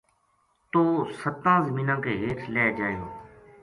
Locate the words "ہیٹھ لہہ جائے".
2.21-2.95